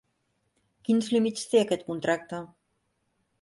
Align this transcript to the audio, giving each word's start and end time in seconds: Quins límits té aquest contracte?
Quins 0.87 1.09
límits 1.15 1.43
té 1.51 1.61
aquest 1.65 1.85
contracte? 1.91 2.41